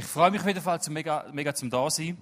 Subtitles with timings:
[0.00, 2.16] Ich freue mich auf jeden Fall zum mega, mega zum da sein.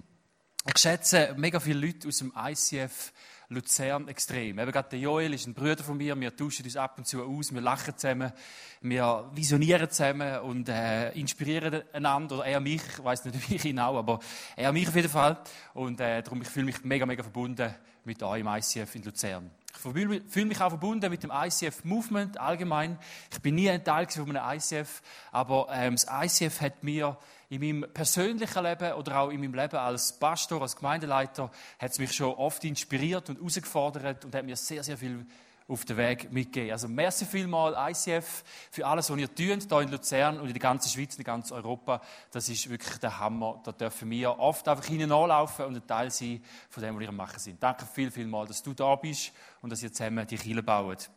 [0.67, 3.13] Ich schätze mega viele Leute aus dem ICF
[3.47, 4.59] Luzern extrem.
[4.59, 6.19] Eben gerade der Joel ist ein Bruder von mir.
[6.19, 7.53] Wir tauschen uns ab und zu aus.
[7.53, 8.33] Wir lachen zusammen.
[8.81, 12.39] Wir visionieren zusammen und äh, inspirieren einander.
[12.39, 12.81] Oder er mich.
[12.85, 14.19] Ich weiß nicht, wie ich auch, aber
[14.57, 15.41] er mich auf jeden Fall.
[15.73, 17.73] Und äh, darum, ich fühle mich mega, mega verbunden
[18.03, 19.51] mit euch im ICF in Luzern.
[19.79, 22.99] Fühle mich auch verbunden mit dem ICF Movement allgemein.
[23.31, 25.01] Ich bin nie ein Teil von einem ICF,
[25.31, 27.17] aber ähm, das ICF hat mir
[27.49, 31.97] in meinem persönlichen Leben oder auch in meinem Leben als Pastor, als Gemeindeleiter, hat es
[31.97, 35.25] mich schon oft inspiriert und herausgefordert und hat mir sehr, sehr viel
[35.69, 36.71] auf den Weg mitgegeben.
[36.71, 40.61] Also merci vielmal ICF für alles, was ihr tut, hier in Luzern und in der
[40.61, 42.01] ganzen Schweiz, in ganz Europa.
[42.31, 43.61] Das ist wirklich der Hammer.
[43.63, 47.39] Da dürfen wir oft einfach hineinlaufen und ein Teil sein von dem, was ihr machen
[47.39, 47.61] sind.
[47.61, 51.09] Danke viel, viel mal, dass du da bist und dass ihr zusammen die Kirche baut.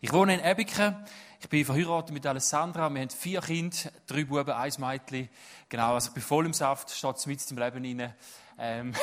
[0.00, 0.96] Ich wohne in Ebiken.
[1.40, 2.88] Ich bin verheiratet mit Alessandra.
[2.88, 5.28] Wir haben vier Kinder, drei Buben, ein Mädchen.
[5.68, 8.14] Genau, also ich bin voll im Saft, steht mit im Leben rein.
[8.58, 8.94] Ähm,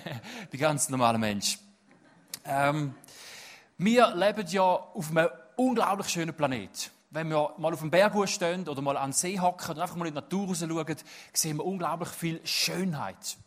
[0.50, 1.58] bin ganz normaler Mensch.
[2.44, 2.94] Ähm,
[3.78, 6.90] wir leben ja auf einem unglaublich schönen Planet.
[7.10, 9.96] Wenn wir mal auf dem Berg stehen oder mal an den See hocken und einfach
[9.96, 10.96] mal in die Natur raus schauen,
[11.32, 13.38] sehen wir unglaublich viel Schönheit.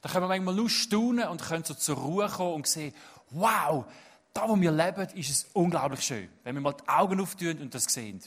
[0.00, 2.94] Da können wir manchmal nur staunen und können so zur Ruhe kommen und sehen,
[3.30, 3.84] wow,
[4.32, 7.74] da wo wir leben, ist es unglaublich schön, wenn wir mal die Augen auftun und
[7.74, 8.22] das sehen.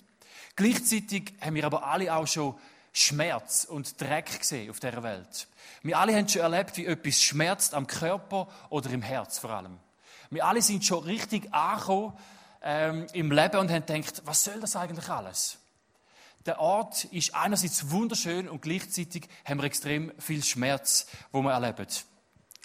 [0.56, 2.56] Gleichzeitig haben wir aber alle auch schon
[2.94, 5.48] Schmerz und Dreck gesehen auf dieser Welt.
[5.84, 9.80] Wir alle haben schon erlebt, wie etwas schmerzt am Körper oder im Herz vor allem.
[10.36, 12.12] Wir alle sind schon richtig angekommen
[12.62, 15.60] ähm, im Leben und haben gedacht, was soll das eigentlich alles?
[16.46, 21.88] Der Ort ist einerseits wunderschön und gleichzeitig haben wir extrem viel Schmerz, wo wir erleben.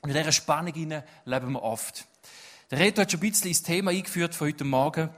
[0.02, 2.06] Und in dieser Spannung leben wir oft.
[2.72, 5.08] Der Reto hat schon ein bisschen ins Thema eingeführt von heute Morgen.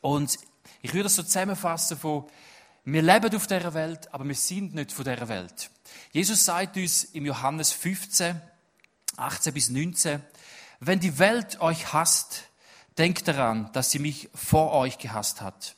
[0.00, 0.38] Und
[0.80, 2.24] ich würde das so zusammenfassen von,
[2.84, 5.70] wir leben auf dieser Welt, aber wir sind nicht von dieser Welt.
[6.12, 8.40] Jesus sagt uns im Johannes 15,
[9.16, 10.22] 18 bis 19,
[10.86, 12.44] wenn die Welt euch hasst,
[12.98, 15.76] denkt daran, dass sie mich vor euch gehasst hat.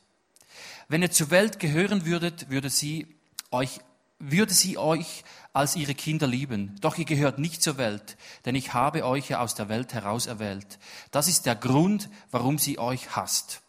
[0.89, 3.07] Wenn ihr zur Welt gehören würdet, würde sie
[3.51, 3.81] euch,
[4.19, 6.77] würde sie euch als ihre Kinder lieben.
[6.81, 10.27] Doch ihr gehört nicht zur Welt, denn ich habe euch ja aus der Welt heraus
[10.27, 10.79] erwählt.
[11.11, 13.63] Das ist der Grund, warum sie euch hasst.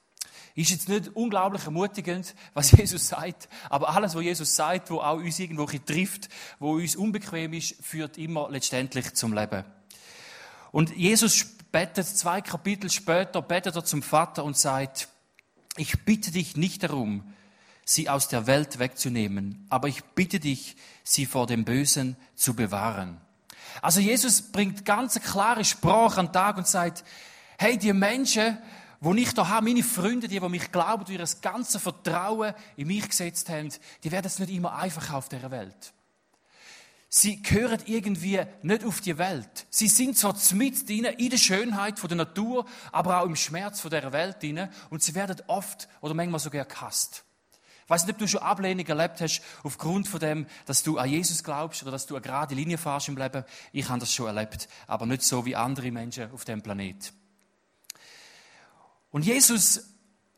[0.54, 5.18] Ist jetzt nicht unglaublich ermutigend, was Jesus sagt, aber alles, was Jesus sagt, wo auch
[5.18, 9.64] uns irgendwo trifft, wo uns unbequem ist, führt immer letztendlich zum Leben.
[10.72, 15.10] Und Jesus betet zwei Kapitel später, betet er zum Vater und sagt,
[15.78, 17.24] ich bitte dich nicht darum,
[17.86, 23.22] sie aus der Welt wegzunehmen, aber ich bitte dich, sie vor dem Bösen zu bewahren.
[23.82, 27.04] Also Jesus bringt ganz klare Sprache an den Tag und sagt,
[27.58, 28.58] hey, die Menschen,
[29.00, 32.88] wo ich da habe, meine Freunde, die, die mich glauben, die ihr ganzes Vertrauen in
[32.88, 33.70] mich gesetzt haben,
[34.04, 35.94] die werden es nicht immer einfach auf der Welt.
[37.10, 39.66] Sie gehören irgendwie nicht auf die Welt.
[39.70, 44.38] Sie sind zwar mit in der Schönheit der Natur, aber auch im Schmerz der Welt
[44.90, 47.24] und sie werden oft oder manchmal sogar gehasst.
[47.86, 51.10] Ich weiß nicht, ob du schon Ablehnung erlebt hast, aufgrund von dem, dass du an
[51.10, 53.46] Jesus glaubst oder dass du eine gerade Linie fährst im Leben.
[53.72, 57.14] Ich habe das schon erlebt, aber nicht so wie andere Menschen auf dem Planet.
[59.10, 59.86] Und Jesus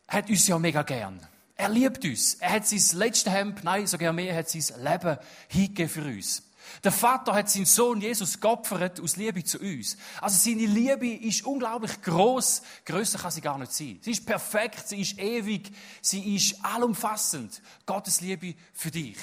[0.07, 1.27] hat uns ja mega gern.
[1.55, 2.35] Er liebt uns.
[2.35, 6.43] Er hat sein letztes Hemd, nein, sogar mehr, er hat sein Leben hingegeben für uns.
[6.83, 9.97] Der Vater hat seinen Sohn Jesus geopfert aus Liebe zu uns.
[10.21, 12.61] Also seine Liebe ist unglaublich groß.
[12.85, 13.99] Größer kann sie gar nicht sein.
[14.01, 15.71] Sie ist perfekt, sie ist ewig,
[16.01, 17.61] sie ist allumfassend.
[17.85, 19.17] Gottes Liebe für dich.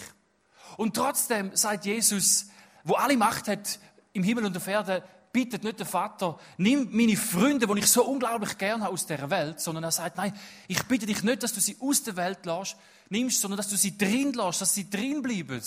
[0.77, 2.47] Und trotzdem sagt Jesus,
[2.85, 3.79] wo alle Macht hat
[4.13, 5.03] im Himmel und auf Erde,
[5.37, 9.29] bittet nicht der Vater, nimm meine Freunde, die ich so unglaublich gern habe, aus der
[9.29, 10.33] Welt, sondern er sagt, nein,
[10.67, 12.77] ich bitte dich nicht, dass du sie aus der Welt lässt,
[13.11, 15.61] nimmst, sondern dass du sie drin lässt, dass sie drin bleiben.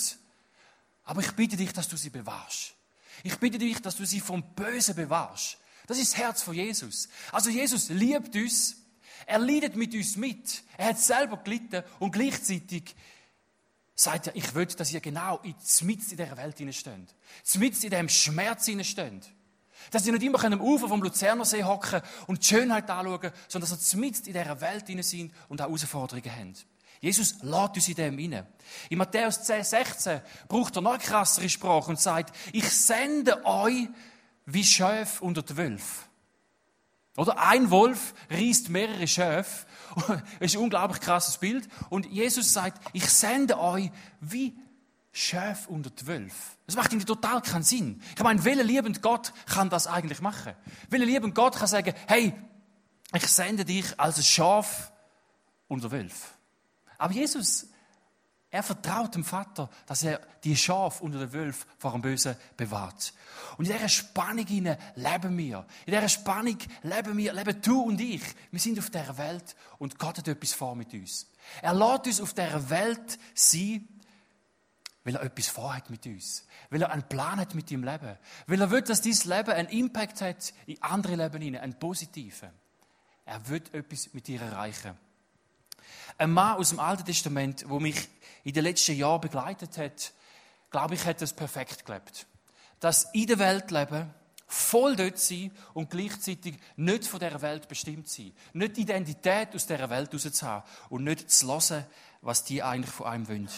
[1.04, 2.74] Aber ich bitte dich, dass du sie bewahrst.
[3.22, 5.58] Ich bitte dich, dass du sie vom Bösen bewahrst.
[5.86, 7.08] Das ist das Herz von Jesus.
[7.32, 8.76] Also Jesus liebt uns.
[9.26, 10.62] Er leidet mit uns mit.
[10.76, 12.94] Er hat selber gelitten und gleichzeitig
[13.94, 17.14] sagt er, ich will, dass ihr genau in dieser Welt steht.
[17.58, 19.32] Mitten in dem Schmerz steht.
[19.90, 23.70] Dass ihr nicht immer am Ufer vom Luzerner See hocken und die Schönheit anschauen, sondern
[23.70, 26.66] dass ihr mitten in dieser Welt sind und auch Herausforderungen habt.
[27.00, 28.46] Jesus lädt uns in dem rein.
[28.90, 33.88] In Matthäus 10, 16 braucht er noch eine krassere Sprache und sagt, ich sende euch
[34.44, 36.04] wie Schöf unter die Wölfe.
[37.16, 39.66] Oder ein Wolf reißt mehrere Schöfe.
[40.08, 41.68] Das ist ein unglaublich krasses Bild.
[41.88, 44.56] Und Jesus sagt, ich sende euch wie
[45.12, 46.56] Schöf unter die Wölfe.
[46.66, 48.00] Das macht irgendwie total keinen Sinn.
[48.16, 50.54] Ich meine, welcher liebend Gott kann das eigentlich machen?
[50.88, 52.32] Welcher liebend Gott kann sagen, hey,
[53.14, 54.92] ich sende dich als ein Schaf
[55.66, 56.28] unter Wölfe.
[57.00, 57.66] Aber Jesus
[58.52, 63.14] Er vertraut dem Vater, dass er die Schaf unter den Wölfen vor dem Bösen bewahrt.
[63.56, 65.66] Und in dieser Spannung leben wir.
[65.86, 68.22] In dieser Spannung leben wir, leben du und ich.
[68.50, 71.30] Wir sind auf dieser Welt und Gott hat etwas vor mit uns.
[71.62, 73.88] Er lässt uns auf dieser Welt sein,
[75.04, 76.44] weil er etwas vorhat mit uns.
[76.70, 78.18] Weil er einen Plan hat mit deinem Leben.
[78.48, 82.50] Weil er will, dass dieses Leben einen Impact hat in andere Leben hinein, einen positiven.
[83.24, 84.98] Er will etwas mit dir erreichen.
[86.20, 87.96] Ein Mann aus dem Alten Testament, wo mich
[88.44, 90.12] in den letzten Jahren begleitet hat,
[90.70, 92.26] glaube ich, hat das perfekt gelebt.
[92.78, 94.12] Das in der Welt leben,
[94.46, 98.32] voll dort sein und gleichzeitig nicht von dieser Welt bestimmt sein.
[98.52, 101.86] Nicht die Identität aus dieser Welt rauszuhaben und nicht zu hören,
[102.20, 103.48] was die eigentlich von einem wollen.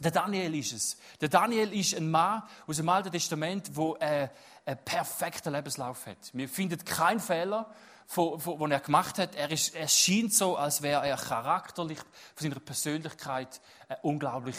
[0.00, 0.96] Der Daniel ist es.
[1.20, 4.32] Der Daniel ist ein Mann aus dem Alten Testament, der
[4.64, 6.32] einen perfekten Lebenslauf hat.
[6.32, 7.72] Wir finden keinen Fehler
[8.14, 9.34] den er gemacht hat.
[9.34, 14.56] Er, ist, er scheint so, als wäre er charakterlich, von seiner Persönlichkeit eine unglaublich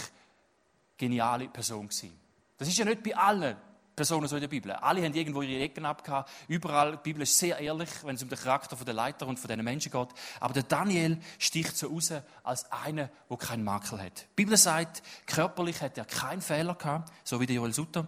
[0.97, 2.19] geniale Person gewesen.
[2.57, 3.55] Das ist ja nicht bei allen
[3.95, 4.71] Personen so in der Bibel.
[4.71, 6.25] Alle haben irgendwo ihre Ecken abgehauen.
[6.47, 9.47] Überall, die Bibel ist sehr ehrlich, wenn es um den Charakter der Leiter und von
[9.47, 10.09] diesen Menschen geht.
[10.39, 12.13] Aber der Daniel sticht so raus
[12.43, 14.21] als einer, der keinen Makel hat.
[14.21, 18.07] Die Bibel sagt, körperlich hat er keinen Fehler gehabt, so wie der Joel Sutter.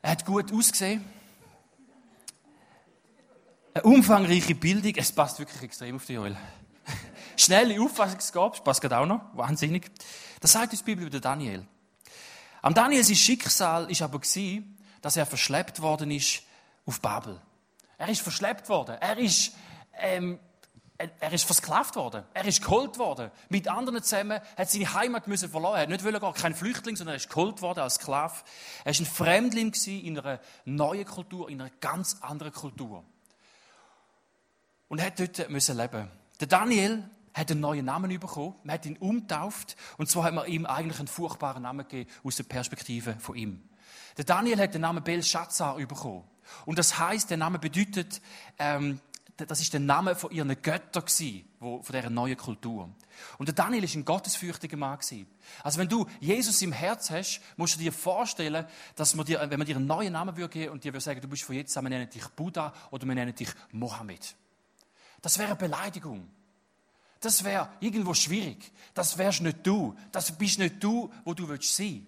[0.00, 1.04] Er hat gut ausgesehen
[3.74, 6.36] eine umfangreiche Bildung, es passt wirklich extrem auf die Joel.
[7.36, 9.90] Schnelle Auffassungsgabe, passt gerade auch noch, wahnsinnig.
[10.40, 11.66] Das sagt uns die Bibel über Daniel.
[12.62, 14.20] Am Daniel sein Schicksal ist aber
[15.02, 16.42] dass er verschleppt worden ist
[16.86, 17.40] auf Babel.
[17.98, 18.96] Er ist verschleppt worden.
[19.00, 19.52] Er ist,
[19.98, 20.38] ähm,
[20.96, 22.22] er ist versklavt worden.
[22.32, 23.32] Er ist geholt worden.
[23.48, 25.76] Mit anderen zusammen hat seine Heimat müssen verloren.
[25.76, 28.34] Er hat nicht gar kein Flüchtling, sondern er ist geholt worden als Sklave.
[28.84, 33.04] Er ist ein Fremdling in einer neuen Kultur, in einer ganz anderen Kultur
[34.94, 36.08] und hat dort müssen leben.
[36.38, 37.02] Der Daniel
[37.34, 38.54] hat einen neuen Namen bekommen.
[38.62, 39.74] Man hat ihn umtauft.
[39.98, 43.60] Und zwar hat man ihm eigentlich einen furchtbaren Namen gegeben aus der Perspektive von ihm.
[44.16, 46.22] Der Daniel hat den Namen Belshazzar bekommen.
[46.64, 48.22] Und das heißt, der Name bedeutet,
[48.56, 49.00] ähm,
[49.36, 52.88] das ist der Name von ihren Göttern gewesen, von dieser neuen Kultur.
[53.38, 55.26] Und der Daniel ist ein gottesfürchtiger Mann gewesen.
[55.64, 58.64] Also wenn du Jesus im Herz hast, musst du dir vorstellen,
[58.94, 61.20] dass man dir, wenn man dir einen neuen Namen würde geben und dir würde sagen,
[61.20, 64.36] du bist von jetzt an, wir nennen dich Buddha oder wir nennen dich Mohammed.
[65.24, 66.28] Das wäre eine Beleidigung.
[67.18, 68.70] Das wäre irgendwo schwierig.
[68.92, 69.96] Das wärst nicht du.
[70.12, 72.06] Das bist nicht du, wo du willst sein.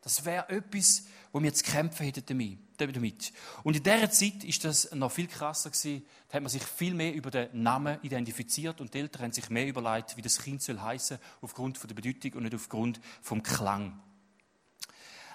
[0.00, 3.32] Das wäre etwas, wo wir zu kämpfen hätten damit.
[3.62, 6.04] Und in dieser Zeit ist das noch viel krasser gewesen.
[6.26, 9.50] Da hat man sich viel mehr über den Namen identifiziert und die Eltern haben sich
[9.50, 14.02] mehr überlegt, wie das Kind soll heißen, aufgrund der Bedeutung und nicht aufgrund vom Klang.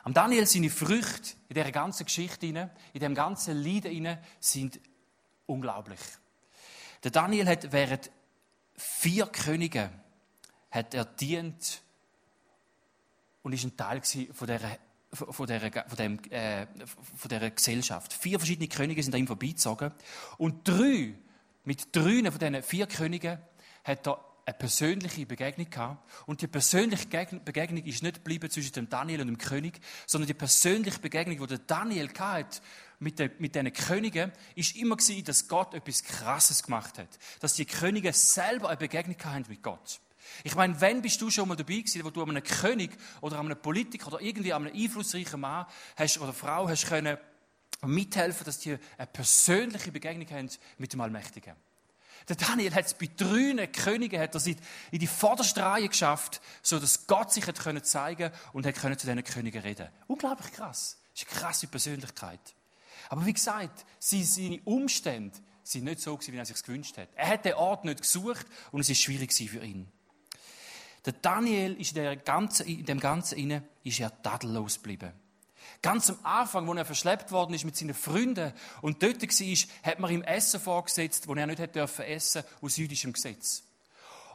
[0.03, 3.87] Am Daniel seine Früchte in dieser ganzen Geschichte, in dem ganzen Lied
[4.41, 4.81] sind
[5.45, 6.01] unglaublich.
[7.03, 8.11] Der Daniel hat während
[8.75, 9.89] vier Königen
[10.71, 11.81] hat er dient
[13.43, 14.77] und ist ein Teil von dieser,
[15.11, 18.13] von dieser, von dem, äh, von dieser Gesellschaft.
[18.13, 19.91] Vier verschiedene Könige sind an ihm vorbeigezogen
[20.37, 21.13] und drei,
[21.65, 23.37] mit drei von diesen vier Königen
[23.83, 26.03] hat er eine persönliche Begegnung gehabt.
[26.25, 30.33] Und die persönliche Begegnung ist nicht geblieben zwischen dem Daniel und dem König, sondern die
[30.33, 32.61] persönliche Begegnung, die der Daniel hatte
[33.03, 37.09] mit, den, mit diesen Königen, ist immer gewesen, dass Gott etwas Krasses gemacht hat.
[37.39, 39.99] Dass die Könige selber eine Begegnung haben mit Gott.
[40.43, 42.91] Ich meine, wenn bist du schon mal dabei gewesen, wo du einem König
[43.21, 45.65] oder einem Politiker oder irgendwie einem einflussreichen Mann
[45.95, 47.17] hast, oder Frau hast können
[47.81, 51.53] mithelfen, dass die eine persönliche Begegnung haben mit dem Allmächtigen.
[52.29, 54.47] Der Daniel hat es bei drei Königen hat er
[54.91, 58.89] in die vorderste Reihe geschafft, so dass Gott sich hat können zeigen und hat zu
[58.89, 59.89] diesen Königen reden.
[60.07, 60.99] Unglaublich krass.
[61.13, 62.39] Das ist eine krasse Persönlichkeit.
[63.09, 67.09] Aber wie gesagt, seine Umstände sind nicht so wie er sich gewünscht hat.
[67.15, 69.87] Er hat den Ort nicht gesucht und es ist schwierig für ihn.
[71.05, 75.13] Der Daniel ist in, ganzen, in dem Ganzen inne, ist er tadellos geblieben.
[75.81, 79.99] Ganz am Anfang, wo er verschleppt worden ist mit seinen Freunden und dort war, hat
[79.99, 83.62] man ihm Essen vorgesetzt, wo er nicht hätte dürfen essen aus jüdischem Gesetz.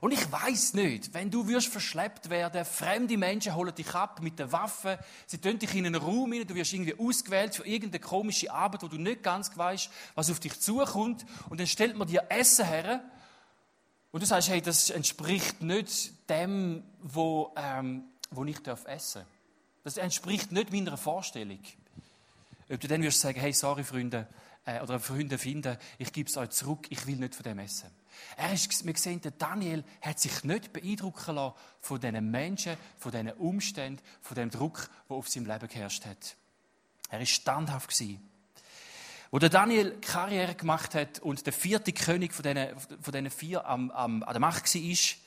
[0.00, 4.38] Und ich weiß nicht, wenn du wirst verschleppt werden, fremde Menschen holen dich ab mit
[4.38, 8.00] der Waffe, sie tun dich in einen Raum hinein, du wirst irgendwie ausgewählt für irgendeine
[8.00, 12.06] komische Arbeit, wo du nicht ganz weißt, was auf dich zukommt, und dann stellt man
[12.06, 13.02] dir Essen her,
[14.10, 19.28] und du sagst, hey, das entspricht nicht dem, wo, ähm, wo ich darf essen darf.
[19.84, 21.60] Das entspricht nicht meiner Vorstellung.
[22.70, 24.26] Ob du dann wirst sagen, hey, sorry, Freunde,
[24.64, 27.90] äh, oder Freunde finden, ich gebe es euch zurück, ich will nicht von dem essen.
[28.36, 33.12] Er ist, wir sehen, der Daniel hat sich nicht beeindrucken lassen von diesen Menschen, von
[33.12, 36.36] diesen Umständen, von dem Druck, der auf seinem Leben geherrscht hat.
[37.10, 38.22] Er ist standhaft gewesen.
[39.30, 43.66] Wo der Daniel Karriere gemacht hat und der vierte König von diesen, von diesen vier
[43.66, 45.18] am, am, an der Macht war, ist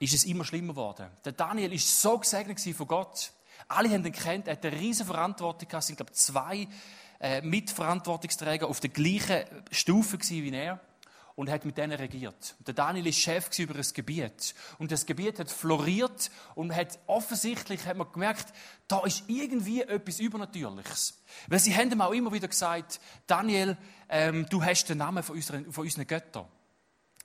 [0.00, 1.06] es immer schlimmer geworden.
[1.24, 3.32] Der Daniel ist so gesegnet von Gott.
[3.68, 6.68] Alle haben ihn kennt, er hat eine riesige Verantwortung gehabt, es sind, glaube ich, zwei
[7.20, 10.80] äh, Mitverantwortungsträger auf der gleichen Stufe wie er
[11.36, 12.54] und hat mit denen regiert.
[12.66, 17.84] Der Daniel ist Chef über das Gebiet und das Gebiet hat floriert und hat offensichtlich
[17.86, 18.52] hat man gemerkt,
[18.86, 21.20] da ist irgendwie etwas Übernatürliches.
[21.48, 23.76] Weil sie haben ihm auch immer wieder gesagt, Daniel,
[24.08, 26.46] ähm, du hast den Namen von unseren, von unseren Göttern.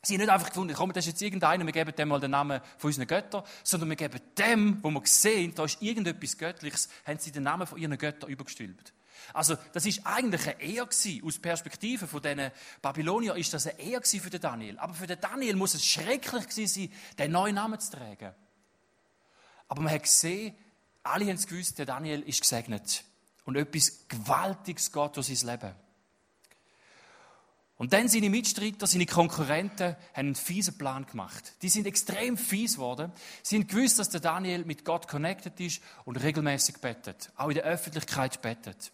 [0.01, 2.31] Sie haben nicht einfach gefunden, komm, das ist jetzt irgendeiner, wir geben dem mal den
[2.31, 6.89] Namen von unseren Göttern, sondern wir geben dem, wo wir sehen, da ist irgendetwas Göttliches,
[7.05, 8.93] haben sie den Namen von ihren Göttern übergestülpt.
[9.33, 11.23] Also, das ist eigentlich ein Ehr gewesen.
[11.23, 14.79] Aus Perspektive von diesen Babylonier ist das ein Ehr gewesen für den Daniel.
[14.79, 18.33] Aber für den Daniel muss es schrecklich gewesen sein, den neuen Namen zu tragen.
[19.67, 20.55] Aber man hat gesehen,
[21.03, 23.03] alle haben es gewusst, der Daniel ist gesegnet.
[23.45, 25.75] Und etwas Gewaltiges geht durch sein Leben.
[27.79, 31.53] Und dann seine Mitstreiter, seine Konkurrenten, haben einen fiesen Plan gemacht.
[31.61, 33.13] Die sind extrem fies geworden.
[33.41, 37.31] Sie haben gewusst, dass der Daniel mit Gott connected ist und regelmäßig bettet.
[37.37, 38.91] Auch in der Öffentlichkeit bettet.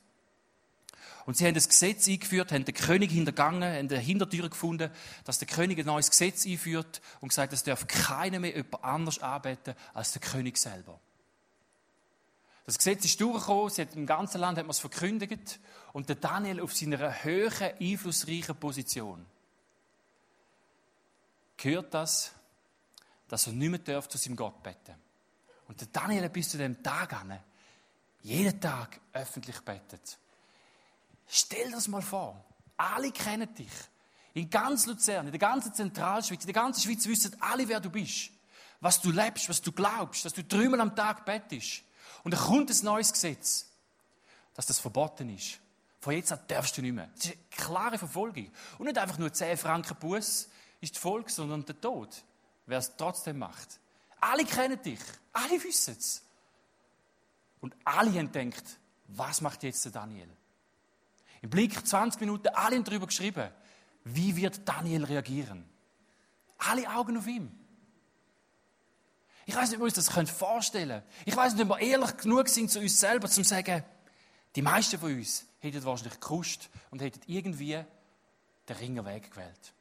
[1.26, 4.92] Und sie haben das Gesetz eingeführt, haben den König hintergangen, haben eine Hintertür gefunden,
[5.24, 9.20] dass der König ein neues Gesetz einführt und gesagt, es darf keiner mehr jemand anders
[9.20, 11.00] anbeten als der König selber.
[12.68, 15.60] Das Gesetz ist durchgekommen, sie hat im ganzen Land hat man es verkündigt
[15.94, 19.26] und der Daniel auf seiner höheren, einflussreichen Position
[21.58, 22.34] gehört das,
[23.28, 24.96] dass er nicht mehr darf zu seinem Gott beten.
[25.68, 27.40] Und der Daniel bis zu dem Tag an
[28.22, 30.18] jeden Tag öffentlich betet.
[31.28, 32.44] Stell dir das mal vor.
[32.78, 33.72] Alle kennen dich.
[34.34, 37.90] In ganz Luzern, in der ganzen Zentralschweiz, in der ganzen Schweiz wissen alle, wer du
[37.90, 38.32] bist.
[38.82, 41.84] Was du lebst, was du glaubst, dass du dreimal am Tag bettest.
[42.24, 43.66] Und dann kommt ein neues Gesetz,
[44.54, 45.60] dass das verboten ist.
[46.02, 47.10] Von jetzt an darfst du nicht mehr.
[47.16, 48.52] Das ist eine klare Verfolgung.
[48.78, 50.50] Und nicht einfach nur 10 Franken Bus
[50.82, 52.24] ist die Folge, sondern der Tod,
[52.66, 53.80] wer es trotzdem macht.
[54.20, 55.00] Alle kennen dich.
[55.34, 56.22] Alle wissen es.
[57.62, 58.64] Und alle haben gedacht,
[59.08, 60.30] was macht jetzt der Daniel?
[61.46, 63.52] Im Blick 20 Minuten, alle haben darüber geschrieben,
[64.04, 65.64] wie wird Daniel reagieren?
[66.58, 67.56] Alle Augen auf ihn.
[69.46, 71.04] Ich weiß nicht, ob wir uns das vorstellen können.
[71.24, 73.84] Ich weiß nicht, ob wir ehrlich genug sind zu uns selber, zum zu sagen,
[74.56, 77.80] die meisten von uns hätten wahrscheinlich gekuscht und hätten irgendwie
[78.68, 79.74] den Ringer Weg gewählt.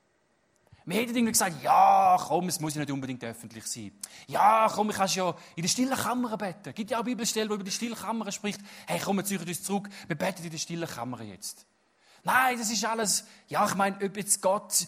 [0.87, 3.93] Wir hätten irgendwie gesagt, ja, komm, es muss ja nicht unbedingt öffentlich sein.
[4.27, 6.69] Ja, komm, ich kannst ja in der stillen Kammer beten.
[6.69, 8.61] Es gibt ja auch Bibelstellen, die über die stille Kammer spricht.
[8.87, 11.67] Hey, komm, wir ziehen uns zurück, wir beten in der stillen Kammer jetzt.
[12.23, 14.87] Nein, das ist alles, ja, ich meine, ob jetzt Gott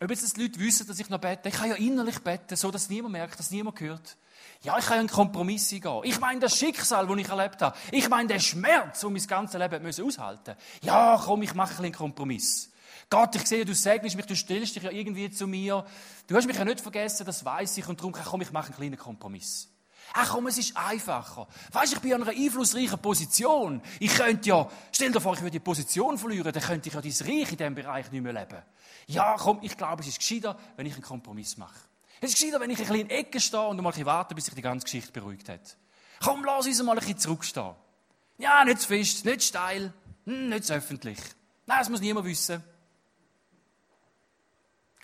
[0.00, 2.70] ob jetzt die Leute wissen, dass ich noch bete, ich kann ja innerlich beten, so
[2.70, 4.16] dass niemand merkt, dass niemand hört.
[4.62, 6.00] Ja, ich kann ja einen Kompromiss eingehen.
[6.04, 7.76] Ich meine das Schicksal, das ich erlebt habe.
[7.90, 10.56] Ich meine den Schmerz, den mein ganzes Leben aushalten musste.
[10.82, 12.70] Ja, komm, ich mache einen Kompromiss.
[13.10, 15.84] Gott, ich sehe, du segnest mich, du stellst dich ja irgendwie zu mir.
[16.26, 17.88] Du hast mich ja nicht vergessen, das weiß ich.
[17.88, 19.68] Und darum, komm, ich mache einen kleinen Kompromiss.
[20.12, 21.46] Ach komm, es ist einfacher.
[21.72, 23.82] Weißt, ich bin an einer einflussreichen Position.
[24.00, 27.00] Ich könnte ja, stell dir vor, ich würde die Position verlieren, dann könnte ich ja
[27.00, 28.62] dein Reich in diesem Bereich nicht mehr leben.
[29.06, 31.78] Ja, komm, ich glaube, es ist gescheiter, wenn ich einen Kompromiss mache.
[32.20, 34.46] Es ist gescheiter, wenn ich ein bisschen in Ecke stehe und mal ein warte, bis
[34.46, 35.76] sich die ganze Geschichte beruhigt hat.
[36.22, 37.74] Komm, lass uns mal ein bisschen zurückstehen.
[38.38, 39.92] Ja, nicht zu fest, nicht steil,
[40.24, 41.18] hm, nicht zu öffentlich.
[41.66, 42.62] Nein, das muss niemand wissen.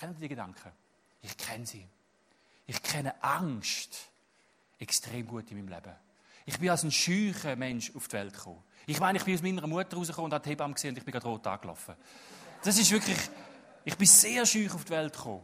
[0.05, 0.71] Kennen Sie die Gedanken?
[1.23, 1.87] Ich kenne sie.
[2.67, 4.11] Ich kenne Angst
[4.79, 5.95] extrem gut in meinem Leben.
[6.45, 8.63] Ich bin als ein scheucher Mensch auf die Welt gekommen.
[8.87, 11.05] Ich meine, ich bin aus meiner Mutter rausgekommen und habe die Hebamme gesehen und ich
[11.07, 11.95] bin gerade rot angelaufen.
[12.63, 13.17] Das ist wirklich,
[13.87, 15.41] ich bin sehr scheu auf die Welt gekommen.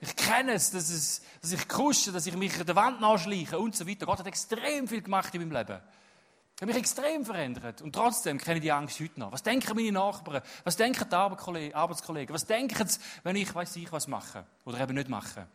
[0.00, 3.60] Ich kenne es, dass, es, dass ich kusche, dass ich mich an der Wand nachschleiche
[3.60, 4.06] und so weiter.
[4.06, 5.80] Gott hat extrem viel gemacht in meinem Leben.
[6.60, 7.80] Er hat mich extrem verändert.
[7.80, 9.32] Und trotzdem kenne ich die Angst heute noch.
[9.32, 10.42] Was denken meine Nachbarn?
[10.62, 12.34] Was denken die Arbeitskollegen?
[12.34, 14.44] Was denken sie, wenn ich, weiß ich, was mache?
[14.66, 15.48] Oder eben nicht mache?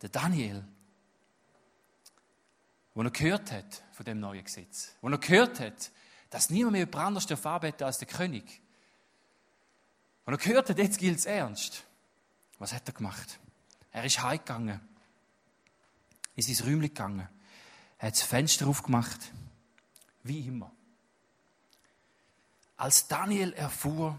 [0.00, 0.64] Der Daniel,
[2.94, 5.90] wo er gehört hat von dem neuen Gesetz, wo er gehört hat,
[6.30, 8.62] dass niemand mehr jemand anders darf arbeiten als der König.
[10.24, 11.84] Wo er gehört hat, jetzt gilt es ernst.
[12.58, 13.38] Was hat er gemacht?
[13.92, 14.80] Er ist heimgegangen,
[16.34, 17.28] ist ins Räumchen gegangen,
[17.98, 19.32] er hat das Fenster aufgemacht,
[20.22, 20.70] wie immer.
[22.76, 24.18] Als Daniel erfuhr,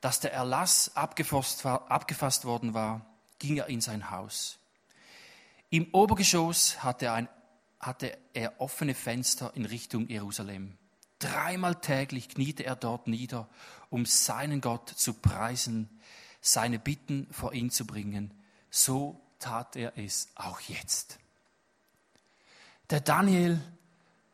[0.00, 3.04] dass der Erlass abgefasst, war, abgefasst worden war,
[3.38, 4.58] ging er in sein Haus.
[5.70, 7.28] Im Obergeschoss hatte er, ein,
[7.80, 10.76] hatte er offene Fenster in Richtung Jerusalem.
[11.18, 13.48] Dreimal täglich kniete er dort nieder,
[13.90, 15.88] um seinen Gott zu preisen,
[16.40, 18.32] seine Bitten vor ihn zu bringen.
[18.70, 21.18] So tat er es auch jetzt.
[22.90, 23.60] Der Daniel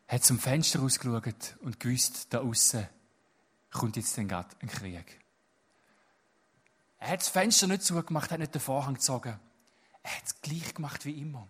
[0.07, 2.89] hat zum Fenster rausgeschaut und gewusst, da außen
[3.73, 5.21] kommt jetzt dann gerade ein Krieg.
[6.99, 9.39] Er hat das Fenster nicht zugemacht, hat nicht den Vorhang gezogen.
[10.05, 11.49] Er hat es gleich gemacht wie immer.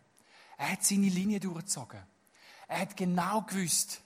[0.57, 2.01] Er hat seine Linie durchgezogen.
[2.69, 4.01] Er hat genau gewusst,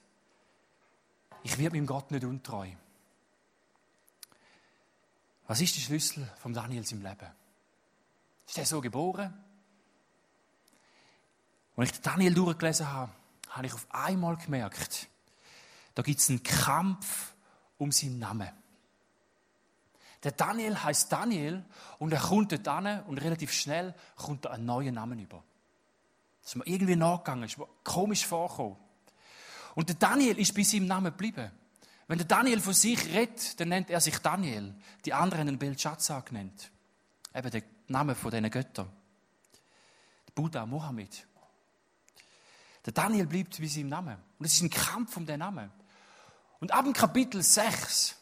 [1.44, 2.68] ich werde meinem Gott nicht untreu.
[5.46, 7.30] Was ist der Schlüssel von Daniels im Leben?
[8.46, 9.32] Ist er so geboren?
[11.78, 13.12] Als ich Daniel durchgelesen habe,
[13.50, 15.06] habe ich auf einmal gemerkt,
[15.94, 17.34] da gibt es einen Kampf
[17.76, 18.50] um seinen Namen.
[20.24, 21.64] Der Daniel heißt Daniel
[22.00, 25.44] und er kommt dort an und relativ schnell kommt er einen neuen Namen über.
[26.42, 28.76] Das ist mir irgendwie nachgegangen, ist mir komisch vorgekommen.
[29.76, 31.52] Und der Daniel ist bei seinem Namen geblieben.
[32.08, 34.74] Wenn der Daniel von sich redet, dann nennt er sich Daniel.
[35.04, 36.72] Die anderen haben ihn Belshazzar genannt.
[37.32, 38.90] Eben der Name von diesen Göttern.
[40.34, 41.28] Buddha, Mohammed.
[42.88, 44.16] Der Daniel bleibt bei seinem Namen.
[44.38, 45.70] Und es ist ein Kampf um den Namen.
[46.58, 48.16] Und ab dem Kapitel 6,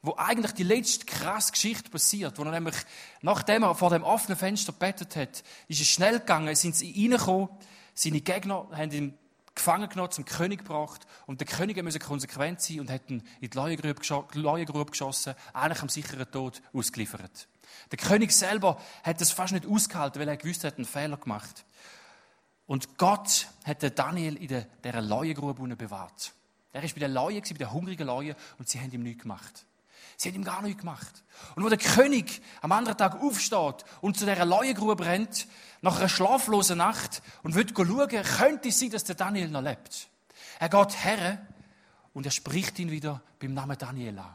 [0.00, 2.76] wo eigentlich die letzte krasse Geschichte passiert, wo er nämlich,
[3.20, 7.48] nachdem er vor dem offenen Fenster bettet hat, ist es schnell gegangen, sind sie reingekommen,
[7.94, 9.18] seine Gegner haben ihn
[9.56, 13.50] gefangen genommen, zum König gebracht und der König musste konsequent sein und hat ihn in
[13.50, 17.48] die Leuengrube geschossen, eigentlich am sicheren Tod ausgeliefert.
[17.90, 21.64] Der König selber hat das fast nicht ausgehalten, weil er gewusst hat, einen Fehler gemacht.
[22.66, 26.32] Und Gott hat Daniel in dieser Leuengrube bewahrt.
[26.72, 29.66] Er war bei der Leue, bei der hungrigen Leue, und sie haben ihm nichts gemacht.
[30.16, 31.24] Sie haben ihm gar nichts gemacht.
[31.54, 35.48] Und wo der König am anderen Tag aufsteht und zu dieser Leuengrube rennt,
[35.80, 40.08] nach einer schlaflosen Nacht, und will schauen, könnte es sein, dass der Daniel noch lebt.
[40.60, 41.46] Er geht her
[42.14, 44.34] und er spricht ihn wieder beim Namen Daniel an.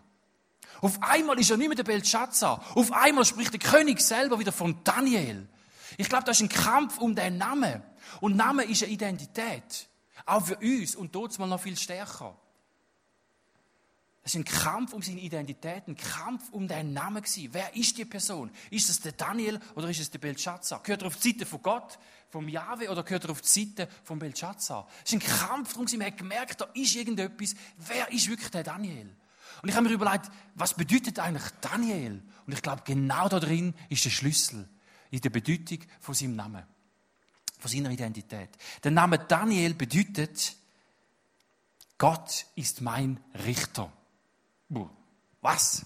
[0.82, 2.64] Auf einmal ist er nicht mehr der Belshazzar.
[2.76, 5.48] Auf einmal spricht der König selber wieder von Daniel.
[5.98, 7.82] Ich glaube, das ist ein Kampf um den Namen.
[8.20, 9.88] Und Name ist eine Identität.
[10.26, 12.38] Auch für uns und dort mal noch viel stärker.
[14.24, 17.48] Es ist ein Kampf um seine Identität, ein Kampf um den Namen gewesen.
[17.54, 18.52] Wer ist die Person?
[18.70, 20.84] Ist es der Daniel oder ist es der Belshazzar?
[20.84, 21.98] Gehört er auf die Seite von Gott,
[22.30, 24.86] vom Jahwe oder gehört er auf die Seite von Belshazzar?
[25.06, 27.56] Es ist ein Kampf darum, man hat gemerkt, da ist irgendetwas.
[27.78, 29.16] Wer ist wirklich der Daniel?
[29.62, 32.22] Und ich habe mir überlegt, was bedeutet eigentlich Daniel?
[32.46, 34.68] Und ich glaube, genau da drin ist der Schlüssel
[35.12, 36.64] in der Bedeutung von seinem Namen
[37.58, 38.50] von seiner Identität.
[38.84, 40.56] Der Name Daniel bedeutet,
[41.98, 43.92] Gott ist mein Richter.
[45.42, 45.86] Was?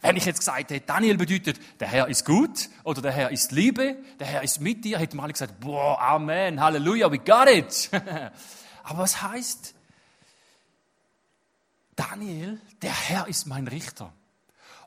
[0.00, 3.52] Wenn ich jetzt gesagt hätte, Daniel bedeutet, der Herr ist gut oder der Herr ist
[3.52, 7.48] Liebe, der Herr ist mit dir, hätte man alle gesagt, boah, Amen, Halleluja, we got
[7.48, 7.90] it.
[8.82, 9.74] Aber was heißt,
[11.94, 14.12] Daniel, der Herr ist mein Richter?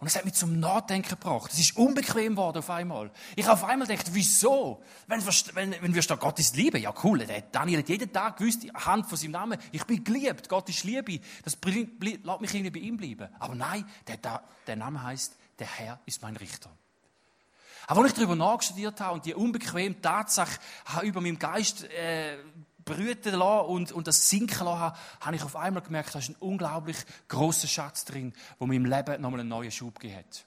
[0.01, 1.51] Und es hat mich zum Nachdenken gebracht.
[1.53, 3.11] Es ist unbequem geworden auf einmal.
[3.35, 4.81] Ich habe auf einmal gedacht, wieso?
[5.05, 8.65] Wenn, wenn, wenn wir da Gott ist Liebe, ja cool, Daniel hat jeden Tag gewusst,
[8.73, 11.19] anhand von seinem Namen, ich bin geliebt, Gott ist Liebe.
[11.43, 13.29] Das lässt mich irgendwie bei ihm bleiben.
[13.37, 16.71] Aber nein, der, der Name heißt, der Herr ist mein Richter.
[17.85, 20.59] Aber als ich darüber nachgestudiert habe und die unbequeme Tatsache
[21.03, 22.37] über meinem Geist äh,
[22.95, 26.29] brüten lassen und, und das sinken lassen habe, habe ich auf einmal gemerkt, da ist
[26.29, 30.45] ein unglaublich großer Schatz drin, mir im Leben nochmal einen neuen Schub gegeben hat.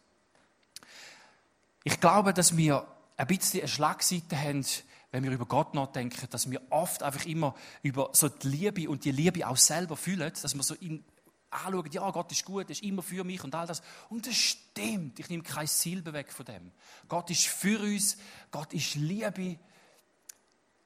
[1.84, 4.64] Ich glaube, dass wir ein bisschen eine Schlagseite haben,
[5.10, 9.04] wenn wir über Gott nachdenken, dass wir oft einfach immer über so die Liebe und
[9.04, 11.04] die Liebe auch selber fühlen, dass wir so ihn
[11.50, 13.82] anschauen, ja, Gott ist gut, er ist immer für mich und all das.
[14.08, 15.20] Und das stimmt.
[15.20, 16.72] Ich nehme kein Silbe weg von dem.
[17.08, 18.16] Gott ist für uns,
[18.50, 19.58] Gott ist Liebe.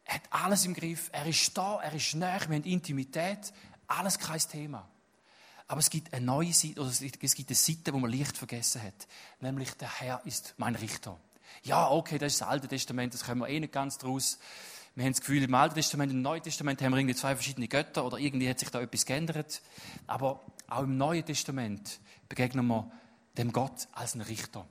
[0.08, 1.10] Er hat alles im Griff.
[1.12, 3.52] Er ist da, er ist näher, wir haben Intimität.
[3.86, 4.88] Alles kein Thema.
[5.66, 8.82] Aber es gibt eine neue Seite, oder es gibt eine Seite, wo man leicht vergessen
[8.82, 9.06] hat.
[9.40, 11.18] Nämlich, der Herr ist mein Richter.
[11.62, 14.38] Ja, okay, das ist das Alte Testament, das können wir eh nicht ganz draus.
[14.94, 17.36] Wir haben das Gefühl, im Alten Testament und im Neuen Testament haben wir irgendwie zwei
[17.36, 19.60] verschiedene Götter oder irgendwie hat sich da etwas geändert.
[20.06, 22.90] Aber auch im Neuen Testament begegnen wir
[23.36, 24.66] dem Gott als ein Richter.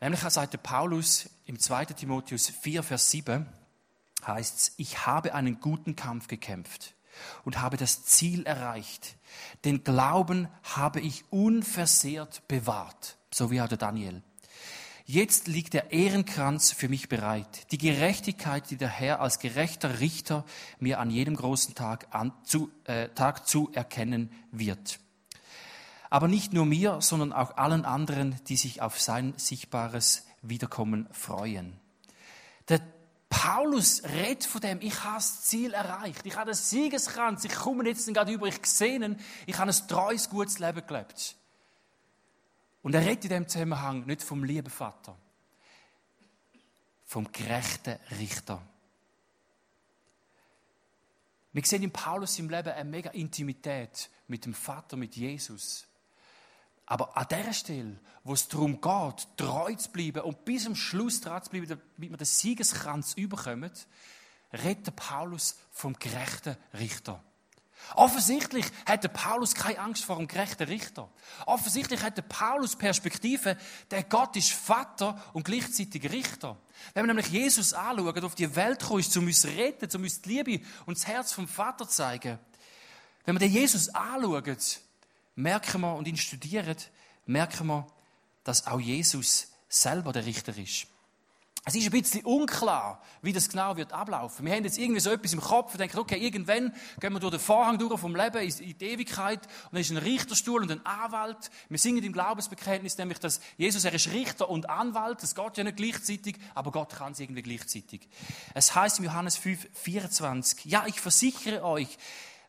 [0.00, 1.86] Nämlich sagt Paulus im 2.
[1.86, 3.46] Timotheus 4, Vers 7,
[4.26, 6.94] heißt es, ich habe einen guten Kampf gekämpft
[7.44, 9.16] und habe das Ziel erreicht.
[9.66, 14.22] Den Glauben habe ich unversehrt bewahrt, so wie auch der Daniel.
[15.04, 20.46] Jetzt liegt der Ehrenkranz für mich bereit, die Gerechtigkeit, die der Herr als gerechter Richter
[20.78, 24.98] mir an jedem großen Tag, an, zu, äh, Tag zu erkennen wird
[26.10, 31.78] aber nicht nur mir, sondern auch allen anderen, die sich auf sein sichtbares Wiederkommen freuen.
[32.68, 32.80] Der
[33.28, 37.86] Paulus redet von dem, ich habe das Ziel erreicht, ich habe den Siegeskranz, ich komme
[37.88, 41.36] jetzt gerade über, ich sehe ich habe ein treues, gutes Leben gelebt.
[42.82, 45.16] Und er redet in dem Zusammenhang nicht vom lieben Vater,
[47.04, 48.60] vom gerechten Richter.
[51.52, 55.86] Wir sehen in Paulus im Leben eine mega Intimität mit dem Vater, mit Jesus.
[56.90, 61.20] Aber an der Stelle, wo es darum geht, treu zu bleiben und bis zum Schluss
[61.20, 63.70] treu zu bleiben, damit wir den Siegeskranz überkommen,
[64.52, 67.22] redet Paulus vom gerechten Richter.
[67.94, 71.08] Offensichtlich hatte Paulus keine Angst vor einem gerechten Richter.
[71.46, 73.56] Offensichtlich hatte Paulus Perspektive,
[73.92, 76.58] der Gott ist Vater und gleichzeitig Richter.
[76.92, 80.02] Wenn wir nämlich Jesus anschauen, auf die Welt gekommen ist, um uns zu retten, um
[80.02, 82.40] uns die Liebe und das Herz vom Vater zu zeigen.
[83.24, 84.58] Wenn wir den Jesus anschauen,
[85.34, 86.76] merken wir und ihn studieren,
[87.26, 87.86] merken wir,
[88.44, 90.86] dass auch Jesus selber der Richter ist.
[91.66, 94.46] Es ist ein bisschen unklar, wie das genau wird ablaufen.
[94.46, 97.32] Wir haben jetzt irgendwie so etwas im Kopf und denken, okay, irgendwann gehen wir durch
[97.32, 100.84] den Vorhang durch vom Leben in die Ewigkeit und dann ist ein Richterstuhl und ein
[100.86, 101.50] Anwalt.
[101.68, 105.22] Wir singen im Glaubensbekenntnis nämlich, dass Jesus, er ist Richter und Anwalt.
[105.22, 108.08] Das geht ja nicht gleichzeitig, aber Gott kann es irgendwie gleichzeitig.
[108.54, 111.98] Es heißt im Johannes 5, 24, ja, ich versichere euch,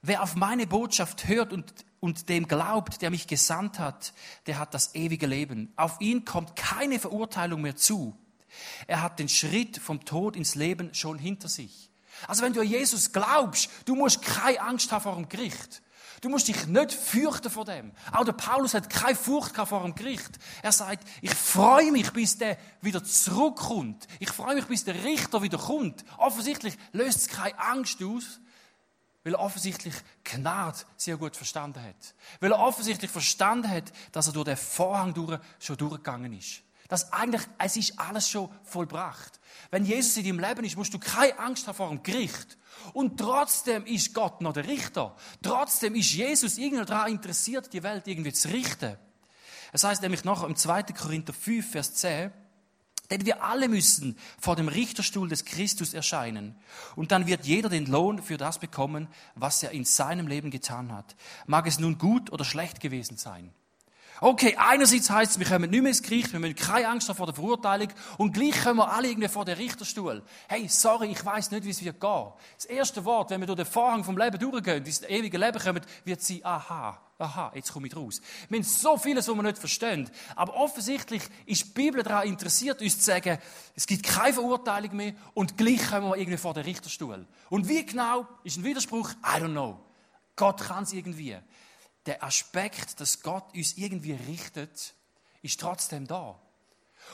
[0.01, 4.13] wer auf meine Botschaft hört und und dem glaubt, der mich gesandt hat,
[4.47, 5.71] der hat das ewige Leben.
[5.77, 8.17] Auf ihn kommt keine Verurteilung mehr zu.
[8.87, 11.89] Er hat den Schritt vom Tod ins Leben schon hinter sich.
[12.27, 15.81] Also wenn du an Jesus glaubst, du musst keine Angst haben vor dem Gericht.
[16.21, 17.91] Du musst dich nicht fürchten vor dem.
[18.11, 20.31] Auch der Paulus hat keine Furcht vor dem Gericht.
[20.61, 24.07] Er sagt, ich freue mich, bis der wieder zurückkommt.
[24.19, 26.03] Ich freue mich, bis der Richter wieder kommt.
[26.17, 28.39] Offensichtlich löst es keine Angst aus,
[29.23, 32.15] weil er offensichtlich Gnade sehr gut verstanden hat.
[32.39, 37.13] Weil er offensichtlich verstanden hat, dass er durch den Vorhang durch schon durchgegangen ist dass
[37.13, 39.39] eigentlich, es ist alles schon vollbracht.
[39.69, 42.57] Wenn Jesus in deinem Leben ist, musst du keine Angst haben vor dem Gericht.
[42.91, 45.15] Und trotzdem ist Gott noch der Richter.
[45.41, 48.97] Trotzdem ist Jesus irgendwie daran interessiert, die Welt irgendwie zu richten.
[49.71, 50.84] Es heißt nämlich noch im 2.
[50.84, 52.29] Korinther 5, Vers 10,
[53.12, 56.56] denn wir alle müssen vor dem Richterstuhl des Christus erscheinen.
[56.95, 60.91] Und dann wird jeder den Lohn für das bekommen, was er in seinem Leben getan
[60.91, 61.15] hat.
[61.45, 63.54] Mag es nun gut oder schlecht gewesen sein.
[64.23, 67.17] Okay, einerseits heißt es, wir kommen nicht mehr ins Gericht, wir müssen keine Angst haben
[67.17, 67.88] vor der Verurteilung
[68.19, 70.21] und gleich kommen wir alle irgendwie vor den Richterstuhl.
[70.47, 72.27] Hey, sorry, ich weiß nicht, wie es wird gehen.
[72.55, 75.81] Das erste Wort, wenn wir durch den Vorhang vom Leben durchgehen, ins ewige Leben kommen,
[76.05, 78.21] wird sie, aha, aha, jetzt komme ich raus.
[78.47, 80.07] Wir haben so vieles, was wir nicht verstehen.
[80.36, 83.39] Aber offensichtlich ist die Bibel daran interessiert, uns zu sagen,
[83.75, 87.25] es gibt keine Verurteilung mehr und gleich kommen wir irgendwie vor den Richterstuhl.
[87.49, 89.10] Und wie genau ist ein Widerspruch?
[89.23, 89.79] I don't know.
[90.36, 91.38] Gott kann es irgendwie
[92.05, 94.93] der Aspekt, dass Gott uns irgendwie richtet,
[95.41, 96.39] ist trotzdem da.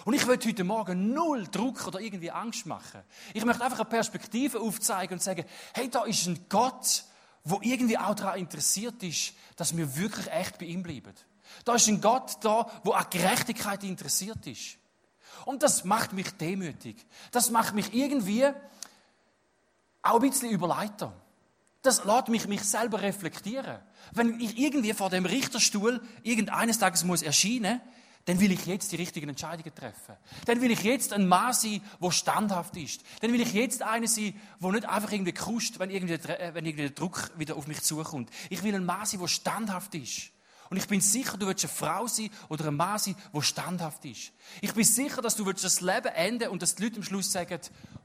[0.06, 3.02] Und ich will heute Morgen null Druck oder irgendwie Angst machen.
[3.34, 7.06] Ich möchte einfach eine Perspektive aufzeigen und sagen, hey, da ist ein Gott,
[7.44, 11.14] wo irgendwie auch daran interessiert ist, dass wir wirklich echt bei ihm bleiben.
[11.66, 14.78] Da ist ein Gott da, wo an Gerechtigkeit interessiert ist.
[15.46, 17.06] Und das macht mich demütig.
[17.32, 18.46] Das macht mich irgendwie
[20.02, 21.14] auch ein bisschen überleiter.
[21.88, 23.80] Das lässt mich mich selber reflektieren.
[24.12, 27.80] Wenn ich irgendwie vor dem Richterstuhl irgendeines Tages muss erscheinen,
[28.26, 30.18] dann will ich jetzt die richtigen Entscheidungen treffen.
[30.44, 33.04] Dann will ich jetzt ein Mann sein, der standhaft ist.
[33.22, 36.66] Dann will ich jetzt einer sein, der nicht einfach irgendwie kruscht, wenn irgendwie, äh, wenn
[36.66, 38.32] irgendwie der Druck wieder auf mich zukommt.
[38.50, 40.32] Ich will ein Mann sein, der standhaft ist.
[40.70, 44.04] Und ich bin sicher, du willst eine Frau sein oder ein Mann sein, der standhaft
[44.04, 44.34] ist.
[44.60, 47.62] Ich bin sicher, dass du das Leben enden und dass die Leute am Schluss sagen,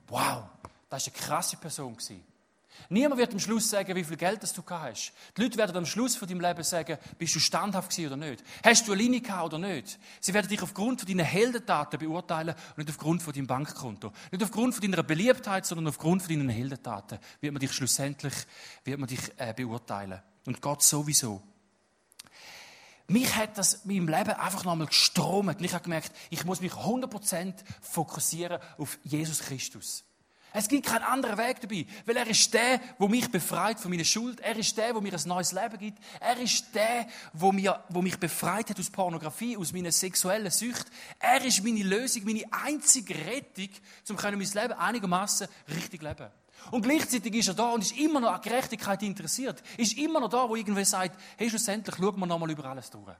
[0.06, 0.44] wow,
[0.88, 2.31] das war eine krasse Person gewesen.
[2.88, 5.12] Niemand wird am Schluss sagen, wie viel Geld das du hast.
[5.36, 8.42] Die Leute werden am Schluss von deinem Leben sagen, bist du standhaft oder nicht?
[8.64, 9.98] Hast du eine Linie gehabt oder nicht?
[10.20, 14.12] Sie werden dich aufgrund von deinen Heldentaten beurteilen und nicht aufgrund von deinem Bankkonto.
[14.30, 18.34] Nicht aufgrund von deiner Beliebtheit, sondern aufgrund von deinen Heldentaten wird man dich schlussendlich
[18.84, 20.20] wird man dich, äh, beurteilen.
[20.44, 21.42] Und Gott sowieso.
[23.08, 25.58] Mich hat das in meinem Leben einfach nochmal gestromt.
[25.58, 30.04] Und ich habe gemerkt, ich muss mich 100% fokussieren auf Jesus Christus.
[30.52, 34.04] Es gibt keinen anderen Weg dabei, weil er ist der, wo mich befreit von meiner
[34.04, 34.40] Schuld.
[34.40, 35.98] Er ist der, wo mir ein neues Leben gibt.
[36.20, 40.86] Er ist der, wo, mir, wo mich befreit hat aus Pornografie, aus meiner sexuellen Sucht.
[41.18, 43.70] Er ist meine Lösung, meine einzige Rettung,
[44.10, 46.28] um mein Leben einigermaßen richtig leben.
[46.70, 49.62] Und gleichzeitig ist er da und ist immer noch an Gerechtigkeit interessiert.
[49.76, 53.16] Ist immer noch da, wo irgendwer sagt, hey, schlussendlich schauen wir nochmal über alles durch.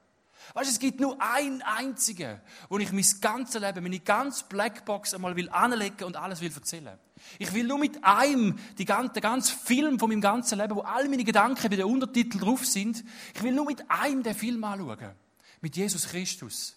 [0.55, 5.14] Weißt du, es gibt nur einen einzigen, wo ich mein ganzes Leben, meine ganze Blackbox
[5.14, 6.99] einmal will anlegen und alles will erzählen.
[7.39, 10.81] Ich will nur mit einem, die ganze, den ganzen Film von meinem ganzen Leben, wo
[10.81, 13.05] all meine Gedanken bei den Untertiteln drauf sind,
[13.35, 15.13] ich will nur mit einem den Film anschauen.
[15.61, 16.77] Mit Jesus Christus.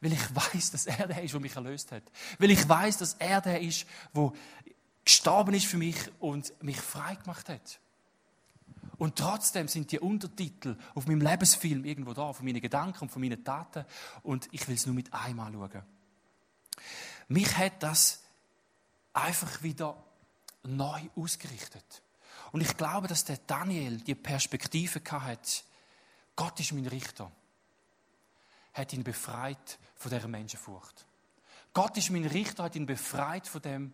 [0.00, 2.04] Weil ich weiß, dass er der ist, der mich erlöst hat.
[2.38, 4.32] Weil ich weiß, dass er der ist, der
[5.04, 7.80] gestorben ist für mich und mich frei gemacht hat.
[8.98, 13.22] Und trotzdem sind die Untertitel auf meinem Lebensfilm irgendwo da, von meinen Gedanken und von
[13.22, 13.84] meinen Taten.
[14.22, 15.82] Und ich will es nur mit einmal schauen.
[17.28, 18.22] Mich hat das
[19.22, 19.96] einfach wieder
[20.62, 22.02] neu ausgerichtet.
[22.52, 25.64] Und ich glaube, dass der Daniel die Perspektive hat,
[26.36, 27.30] Gott ist mein Richter.
[28.74, 31.04] hat ihn befreit von dieser Menschenfurcht.
[31.74, 33.92] Gott ist mein Richter, hat ihn befreit von dem,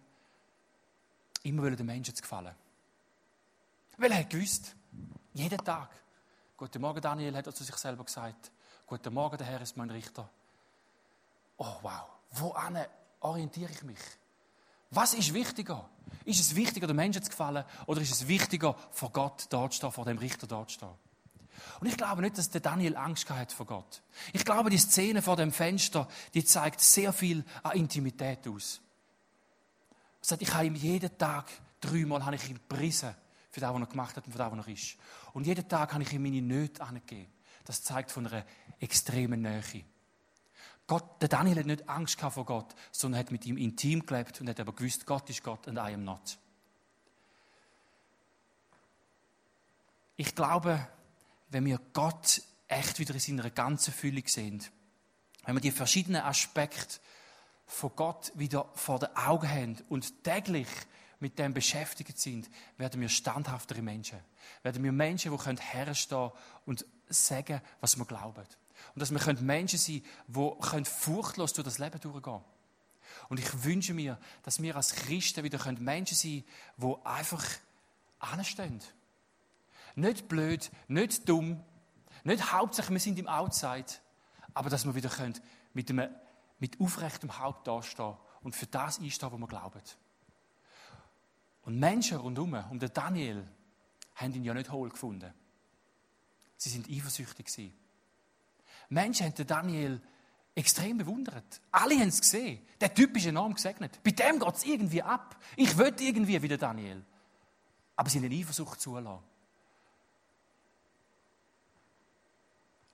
[1.42, 2.54] immer den Menschen zu gefallen.
[3.96, 4.74] Weil er hat gewusst,
[5.32, 5.90] jeden Tag.
[6.56, 8.50] Guten Morgen, Daniel, hat er zu sich selber gesagt.
[8.86, 10.28] Guten Morgen, der Herr ist mein Richter.
[11.56, 12.08] Oh, wow.
[12.30, 12.78] Woran
[13.20, 13.98] orientiere ich mich?
[14.94, 15.88] Was ist wichtiger?
[16.24, 19.78] Ist es wichtiger, den Menschen zu gefallen, oder ist es wichtiger, vor Gott dort zu
[19.78, 20.94] stehen, vor dem Richter dort zu stehen?
[21.80, 24.02] Und ich glaube nicht, dass der Daniel Angst hat vor Gott.
[24.32, 28.80] Ich glaube, die Szene vor dem Fenster, die zeigt sehr viel an Intimität aus.
[30.22, 31.46] Er sagt, ich habe ihm jeden Tag
[31.80, 33.14] dreimal habe ich ihn gepriesen
[33.50, 34.96] für das, was er gemacht hat und für das, was er ist.
[35.32, 37.30] Und jeden Tag habe ich ihm meine Nöte angegeben.
[37.64, 38.44] Das zeigt von einer
[38.80, 39.84] extremen Nähe.
[40.86, 44.48] Gott, der Daniel hat nicht Angst vor Gott, sondern hat mit ihm intim gelebt und
[44.48, 46.38] hat aber gewusst, Gott ist Gott und I am not.
[50.16, 50.86] Ich glaube,
[51.48, 54.62] wenn wir Gott echt wieder in seiner ganzen Fülle sehen,
[55.44, 57.00] wenn wir die verschiedenen Aspekte
[57.66, 60.68] von Gott wieder vor den Augen haben und täglich
[61.18, 64.18] mit dem beschäftigt sind, werden wir standhaftere Menschen.
[64.62, 66.30] Werden wir Menschen, die herstehen
[66.66, 68.44] und sagen, was wir glauben.
[68.94, 70.02] Und dass wir Menschen sein
[70.60, 72.40] können, die furchtlos durch das Leben durchgehen
[73.28, 76.44] Und ich wünsche mir, dass wir als Christen wieder Menschen sein
[76.78, 77.44] können, die einfach
[78.18, 78.80] anstehen.
[79.96, 81.62] Nicht blöd, nicht dumm,
[82.24, 83.86] nicht hauptsächlich, wir sind im Outside,
[84.54, 85.10] aber dass wir wieder
[85.72, 86.10] mit, einem,
[86.58, 89.82] mit aufrechtem Haupt dastehen und für das einstehen, was wir glauben.
[91.62, 93.44] Und Menschen rundherum, um den Daniel,
[94.16, 95.32] haben ihn ja nicht hohl gefunden.
[96.56, 97.74] Sie sind eifersüchtig gewesen.
[98.88, 100.02] Menschen haben den Daniel
[100.54, 101.60] extrem bewundert.
[101.70, 102.64] Alle haben es gesehen.
[102.80, 104.00] Der Typ ist enorm gesegnet.
[104.02, 105.36] Bei dem geht es irgendwie ab.
[105.56, 107.04] Ich will irgendwie wie der Daniel.
[107.96, 109.22] Aber sie haben Eifersucht zulassen.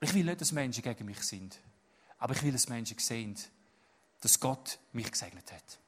[0.00, 1.58] Ich will nicht, dass Menschen gegen mich sind.
[2.18, 3.36] Aber ich will, dass Menschen sehen,
[4.20, 5.78] dass Gott mich gesegnet hat.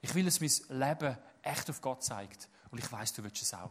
[0.00, 2.48] Ich will, dass mein Leben echt auf Gott zeigt.
[2.70, 3.70] Und ich weiß, du willst es auch.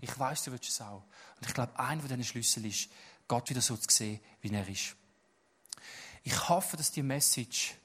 [0.00, 1.02] Ich weiß, du willst es auch.
[1.36, 2.88] Und ich glaube, einer von diesen Schlüsseln ist,
[3.30, 4.96] Gott wieder so zu sehen, wie er ist.
[6.24, 7.76] Ich hoffe, dass die Message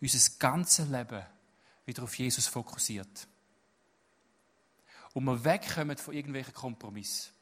[0.00, 1.22] unser ganzes Leben
[1.86, 3.28] wieder auf Jesus fokussiert.
[5.14, 7.32] Und wir wegkommen von irgendwelchen Kompromissen.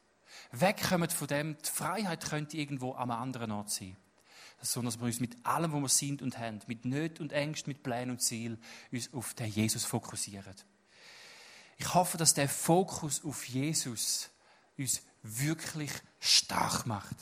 [0.53, 3.97] Wegkommen von dem, die Freiheit könnte irgendwo am anderen Ort sein.
[4.61, 7.71] Sondern dass wir uns mit allem, was wir sind und haben, mit Nöten und Ängsten,
[7.71, 8.59] mit Plänen und Ziel,
[8.93, 10.55] uns auf den Jesus fokussieren.
[11.79, 14.29] Ich hoffe, dass der Fokus auf Jesus
[14.77, 15.91] uns wirklich
[16.21, 17.17] stark macht.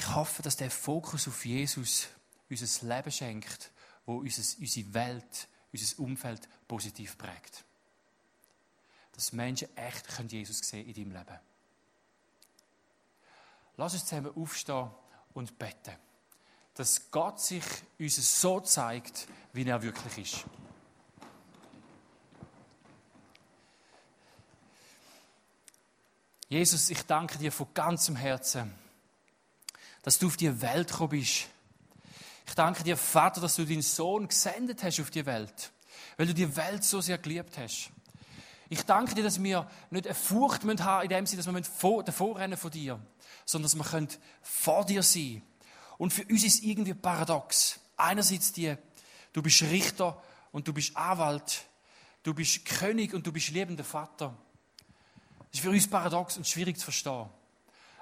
[0.00, 2.08] Ich hoffe, dass der Fokus auf Jesus
[2.48, 3.70] unser Leben schenkt,
[4.06, 7.64] wo unsere Welt, unser Umfeld positiv prägt.
[9.12, 11.38] Dass Menschen echt Jesus sehen in deinem Leben.
[13.76, 14.90] Lass uns zusammen aufstehen
[15.34, 15.96] und beten,
[16.72, 17.64] dass Gott sich
[17.98, 20.44] uns so zeigt, wie er wirklich ist.
[26.48, 28.79] Jesus, ich danke dir von ganzem Herzen
[30.02, 31.48] dass du auf die Welt gekommen bist.
[32.46, 35.70] Ich danke dir, Vater, dass du deinen Sohn gesendet hast auf die Welt,
[36.16, 37.90] weil du die Welt so sehr geliebt hast.
[38.68, 42.02] Ich danke dir, dass wir nicht eine Furcht haben müssen, in dem Sinne, dass wir
[42.02, 43.00] davor rennen von dir,
[43.44, 44.08] sondern dass wir
[44.42, 45.42] vor dir sein können.
[45.98, 47.78] Und für uns ist es irgendwie paradox.
[47.96, 48.74] Einerseits die,
[49.32, 51.64] du bist Richter und du bist Anwalt,
[52.22, 54.34] du bist König und du bist liebender Vater.
[55.50, 57.28] Das ist für uns paradox und schwierig zu verstehen.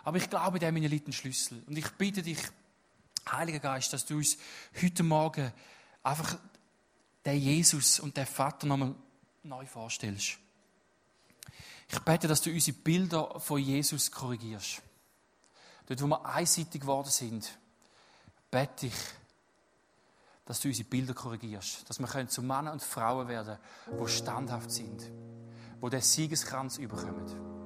[0.09, 1.63] Aber ich glaube, der liegt ein Schlüssel.
[1.67, 2.39] Und ich bitte dich,
[3.31, 4.39] Heiliger Geist, dass du uns
[4.83, 5.53] heute Morgen
[6.03, 6.39] einfach
[7.27, 8.95] den Jesus und den Vater nochmal
[9.43, 10.39] neu vorstellst.
[11.91, 14.81] Ich bete, dass du unsere Bilder von Jesus korrigierst.
[15.85, 17.59] Dort, wo wir einseitig geworden sind,
[18.51, 18.95] bete ich,
[20.47, 21.87] dass du unsere Bilder korrigierst.
[21.87, 27.58] Dass wir zu Männern und Frauen werden, die standhaft sind, die den Siegeskranz überkommen.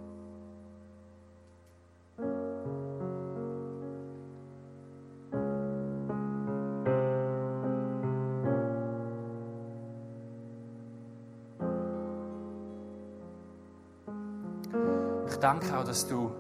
[15.43, 16.31] Danke auch, dass du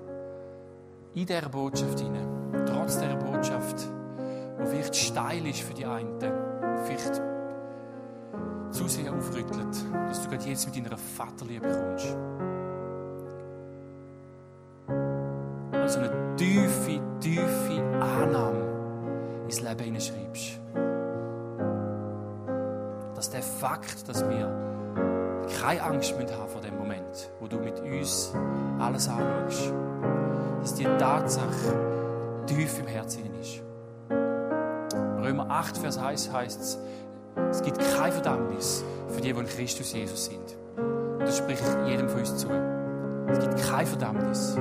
[1.14, 3.88] in dieser Botschaft hinein, trotz dieser Botschaft,
[4.60, 6.18] die vielleicht steil ist für die einen,
[6.84, 7.20] vielleicht
[8.70, 12.16] zu sehr aufrüttelt, dass du gerade jetzt mit deiner Vaterliebe kommst.
[15.72, 20.60] Und so eine tiefe, tiefe Annahme ins Leben hineinschreibst.
[23.14, 24.72] Dass der Fakt, dass wir
[25.60, 28.32] keine Angst haben vor dem Moment, wo du mit uns
[28.82, 29.72] alles anschaust.
[30.60, 31.74] dass die Tatsache
[32.46, 33.62] tief im Herzen ist.
[35.20, 36.78] Römer 8, Vers 1 heißt es,
[37.50, 40.56] es gibt keine Verdammnis für die, die in Christus Jesus sind.
[41.18, 42.48] Das spricht jedem von uns zu.
[43.28, 44.56] Es gibt keine Verdammnis.